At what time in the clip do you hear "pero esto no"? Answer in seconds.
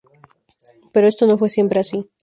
0.93-1.37